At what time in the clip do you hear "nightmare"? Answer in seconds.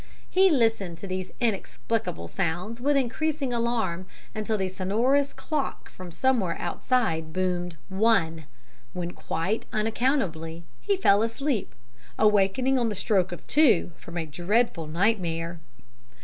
14.87-15.59